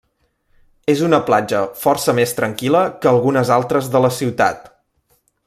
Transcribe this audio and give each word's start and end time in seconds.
És 0.93 1.03
una 1.07 1.19
platja 1.27 1.59
força 1.81 2.15
més 2.21 2.33
tranquil·la 2.39 2.81
que 3.03 3.13
algunes 3.13 3.53
altres 3.59 3.93
de 3.97 4.03
la 4.07 4.13
ciutat. 4.19 4.67